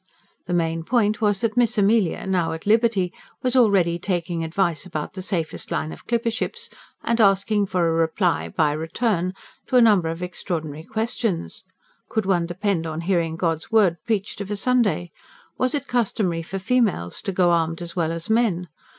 [0.47, 3.13] The main point was that Miss Amelia, now at liberty,
[3.43, 6.71] was already taking advice about the safest line of clipper ships,
[7.03, 9.33] and asking for a reply BY RETURN
[9.67, 11.63] to a number of extraordinary questions.
[12.09, 15.11] Could one depend on hearing God's Word preached of a Sunday?
[15.59, 18.69] Was it customary for FEMALES to go armed as well as men?